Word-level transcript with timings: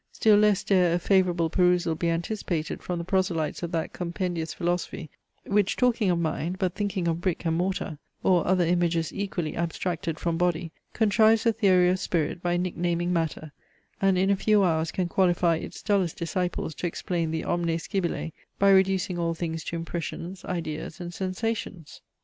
Still 0.11 0.37
less 0.37 0.63
dare 0.63 0.95
a 0.95 0.97
favourable 0.97 1.51
perusal 1.51 1.93
be 1.93 2.09
anticipated 2.09 2.81
from 2.81 2.97
the 2.97 3.05
proselytes 3.05 3.61
of 3.61 3.71
that 3.73 3.93
compendious 3.93 4.51
philosophy, 4.51 5.11
which 5.45 5.77
talking 5.77 6.09
of 6.09 6.17
mind 6.17 6.57
but 6.57 6.73
thinking 6.73 7.07
of 7.07 7.21
brick 7.21 7.45
and 7.45 7.55
mortar, 7.55 7.99
or 8.23 8.43
other 8.47 8.65
images 8.65 9.13
equally 9.13 9.55
abstracted 9.55 10.17
from 10.17 10.39
body, 10.39 10.71
contrives 10.93 11.45
a 11.45 11.53
theory 11.53 11.87
of 11.87 11.99
spirit 11.99 12.41
by 12.41 12.57
nicknaming 12.57 13.13
matter, 13.13 13.51
and 14.01 14.17
in 14.17 14.31
a 14.31 14.35
few 14.35 14.63
hours 14.63 14.91
can 14.91 15.07
qualify 15.07 15.57
its 15.57 15.83
dullest 15.83 16.17
disciples 16.17 16.73
to 16.73 16.87
explain 16.87 17.29
the 17.29 17.43
omne 17.45 17.77
scibile 17.77 18.31
by 18.57 18.71
reducing 18.71 19.19
all 19.19 19.35
things 19.35 19.63
to 19.63 19.75
impressions, 19.75 20.43
ideas, 20.45 20.99
and 20.99 21.13
sensations. 21.13 22.01